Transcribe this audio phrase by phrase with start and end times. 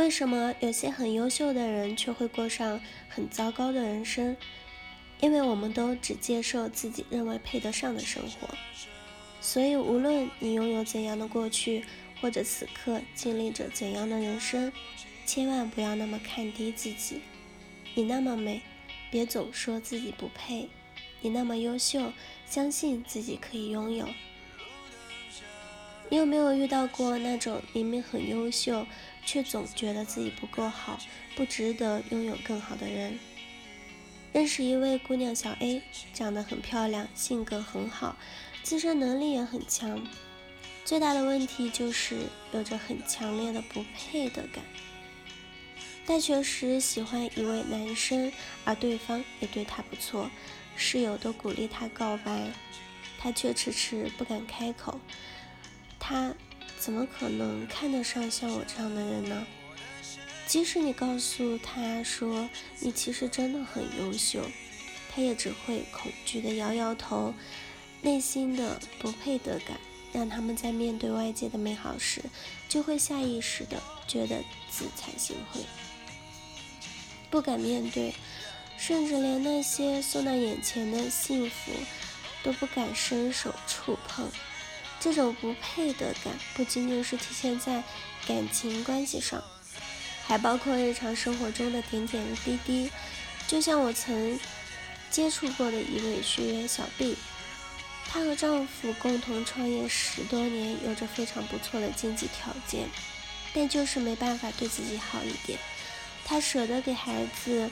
[0.00, 2.80] 为什么有些很优秀的人却会过上
[3.10, 4.34] 很糟糕的人生？
[5.20, 8.48] 因为我们都只接受自己认为配得上的生活。
[9.42, 11.84] 所以，无论你拥有怎样的过去，
[12.18, 14.72] 或者此刻经历着怎样的人生，
[15.26, 17.20] 千万不要那么看低自己。
[17.94, 18.62] 你那么美，
[19.10, 20.68] 别总说自己不配；
[21.20, 22.10] 你那么优秀，
[22.46, 24.08] 相信自己可以拥有。
[26.08, 28.84] 你有没有遇到过那种明明很优秀，
[29.24, 30.98] 却总觉得自己不够好，
[31.36, 33.18] 不值得拥有更好的人？
[34.32, 38.16] 认识一位姑娘小 A，长得很漂亮，性格很好，
[38.62, 40.00] 自身能力也很强，
[40.84, 42.16] 最大的问题就是
[42.52, 44.64] 有着很强烈的不配的感。
[46.06, 48.32] 大学时喜欢一位男生，
[48.64, 50.30] 而对方也对她不错，
[50.76, 52.50] 室友都鼓励她告白，
[53.18, 54.98] 她却迟迟不敢开口。
[56.02, 56.34] 他
[56.80, 59.46] 怎么可能看得上像我这样的人呢？
[60.46, 62.48] 即使你告诉他说
[62.80, 64.42] 你其实真的很优秀，
[65.14, 67.34] 他也只会恐惧的摇摇头。
[68.02, 69.78] 内心的不配得感，
[70.10, 72.22] 让他们在面对外界的美好时，
[72.66, 73.76] 就会下意识的
[74.08, 75.58] 觉得自惭形秽，
[77.30, 78.14] 不敢面对，
[78.78, 81.72] 甚至连那些送到眼前的幸福
[82.42, 84.26] 都不敢伸手触碰。
[85.00, 87.82] 这种不配得感不仅仅是体现在
[88.28, 89.42] 感情关系上，
[90.26, 92.90] 还包括日常生活中的点点滴滴。
[93.48, 94.38] 就像我曾
[95.10, 97.16] 接触过的一位学员小 B，
[98.06, 102.86] 她和丈夫共同创业十多年，有着非常不错的经济条件，
[103.54, 105.58] 但就是没办法对自己好一点。
[106.24, 107.70] 她舍得给孩子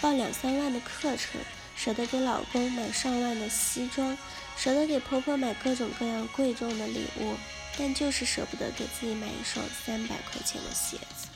[0.00, 1.40] 报两三万的课程。
[1.78, 4.18] 舍得给老公买上万的西装，
[4.56, 7.34] 舍得给婆婆买各种各样贵重的礼物，
[7.78, 11.28] 但就是舍不得给自己买一双三百块钱的鞋子。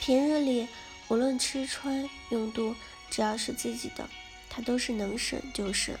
[0.00, 0.66] 平日里
[1.06, 2.74] 无论吃穿用度，
[3.10, 4.08] 只要是自己的，
[4.50, 5.94] 她都是能省就省，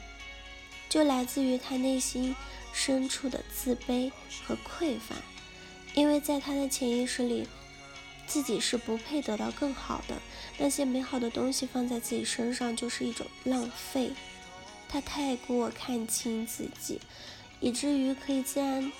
[0.88, 2.34] 就来自于她内心
[2.72, 4.10] 深处的自卑
[4.44, 5.14] 和匮乏，
[5.94, 7.46] 因为在她的潜意识里。
[8.28, 10.20] 自己是不配得到更好的，
[10.58, 14.12] 那些美好的东西放在自己身上就是一种浪费。
[14.88, 17.00] 他太过看清自己，
[17.58, 18.92] 以至于可以自然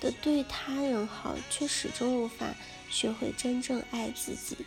[0.00, 2.54] 的对他人好，却始终无法
[2.90, 4.58] 学会真正爱自己、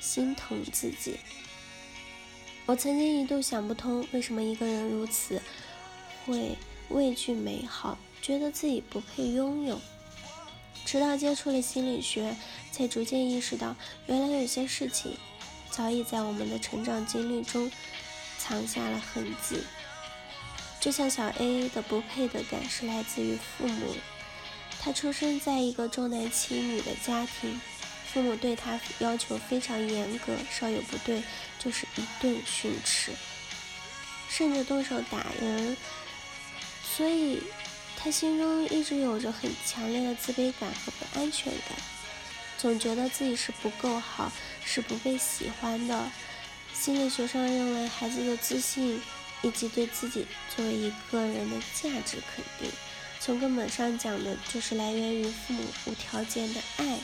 [0.00, 1.18] 心疼自己。
[2.66, 5.40] 我曾经一度想不通，为什么一个人如此
[6.24, 6.56] 会
[6.88, 9.80] 畏惧美好，觉得自己不配拥有。
[10.84, 12.36] 直到接触了心理学，
[12.76, 13.74] 才逐渐意识到，
[14.06, 15.16] 原来有些事情
[15.70, 17.72] 早已在我们的成长经历中
[18.38, 19.62] 藏下了痕迹。
[20.78, 23.96] 就像小 A 的不配的感是来自于父母，
[24.78, 27.58] 他出生在一个重男轻女的家庭，
[28.12, 31.22] 父母对他要求非常严格，稍有不对
[31.58, 33.12] 就是一顿训斥，
[34.28, 35.74] 甚至动手打人，
[36.94, 37.42] 所以。
[37.98, 41.76] 他心中一直有着很强烈的自卑感和不安全感，
[42.58, 44.32] 总觉得自己是不够好，
[44.64, 46.10] 是不被喜欢的。
[46.72, 49.00] 心理学上认为，孩子的自信
[49.42, 52.70] 以及对自己作为一个人的价值肯定，
[53.20, 56.98] 从根本上讲的就是来源于父母无条件的爱。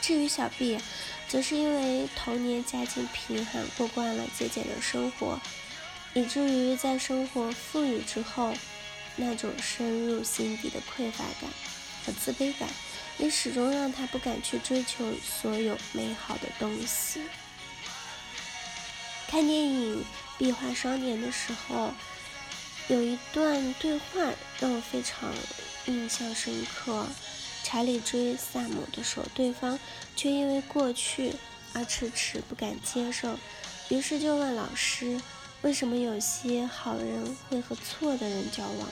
[0.00, 0.78] 至于小 B，
[1.28, 5.40] 则是因为童年家境贫寒，过惯了节俭的生活，
[6.14, 8.52] 以至于在生活富裕之后。
[9.18, 11.48] 那种深入心底的匮乏感
[12.04, 12.68] 和自卑感，
[13.18, 17.22] 也始终让他不敢去追求所有美好的东西。
[19.28, 20.00] 看电影
[20.38, 21.92] 《壁画少年》的时候，
[22.88, 24.04] 有一段对话
[24.60, 25.32] 让我非常
[25.86, 27.06] 印象深刻。
[27.64, 29.76] 查理追萨姆的时候，对方
[30.14, 31.32] 却因为过去
[31.72, 33.36] 而迟迟不敢接受，
[33.88, 35.20] 于是就问老师
[35.62, 38.88] ：“为什么有些好人会和错的人交往？”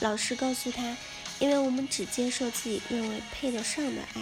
[0.00, 0.96] 老师告诉他
[1.42, 4.20] ：“因为我们只接受自己认为配得上的爱。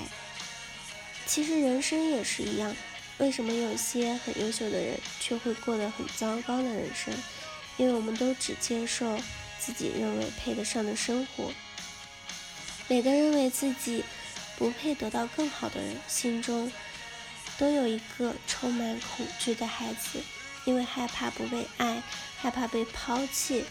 [1.27, 2.75] 其实人生也是一样，
[3.19, 7.13] 为什么有些很优秀的人却会过得很糟糕的人生？
[7.77, 9.21] 因为我们都只接受
[9.59, 11.53] 自己认为配得上的生活。
[12.89, 14.03] 每个认为自己
[14.57, 16.73] 不配得到更好的人，心中
[17.59, 20.23] 都有一个充满恐惧的孩子，
[20.65, 22.03] 因为害怕不被爱，
[22.39, 23.67] 害怕被抛弃。”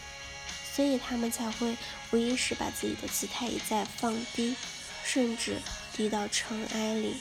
[0.80, 1.76] 所以他们才会
[2.10, 4.56] 无意识把自己的姿态一再放低，
[5.04, 5.58] 甚至
[5.92, 7.16] 低到尘埃里。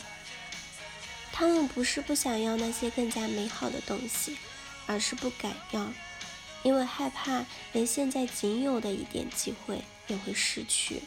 [1.33, 4.37] 他们不是不想要那些更加美好的东西，
[4.85, 5.91] 而是不敢要，
[6.63, 11.01] 因为害怕连现在仅有的一点机会也会失去。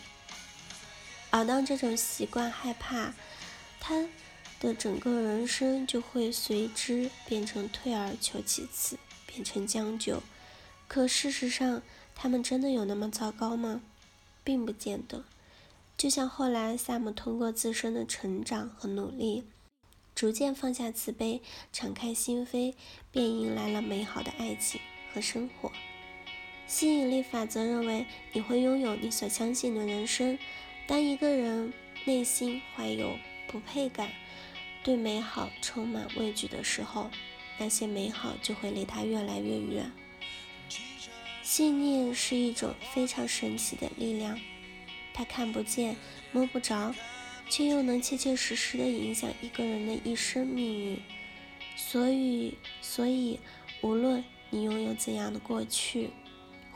[1.31, 3.15] 而当这种习惯害怕，
[3.81, 4.07] 他
[4.61, 10.23] 的整个人生就会随之变成退而求其次，变成将就。
[10.87, 11.81] 可事实上，
[12.15, 13.83] 他们真的有那么糟糕吗？
[14.45, 15.25] 并不见得。
[15.97, 19.45] 就像后来萨姆通过自身的成长和努力，
[20.15, 21.41] 逐渐放下自卑，
[21.73, 22.75] 敞开心扉，
[23.11, 24.81] 便迎来了美好的爱情
[25.13, 25.71] 和生活。
[26.67, 30.39] 吸引力法则认为，你会拥有你所相信的人生。
[30.87, 31.73] 当一个人
[32.05, 33.17] 内心怀有
[33.47, 34.11] 不配感，
[34.83, 37.11] 对美好充满畏惧的时候，
[37.59, 39.93] 那些美好就会离他越来越远。
[41.55, 44.41] 信念是一种非常神奇的力量，
[45.13, 45.95] 它看不见、
[46.33, 46.95] 摸不着，
[47.51, 51.03] 却又能切切实实地影响一个人的一生命运。
[51.77, 53.39] 所以，所以，
[53.83, 56.09] 无论你拥有怎样的过去，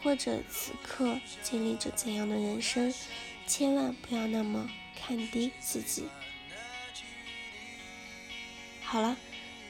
[0.03, 2.93] 或者此刻经历着怎样的人生，
[3.47, 6.05] 千万不要那么看低自己。
[8.83, 9.17] 好了，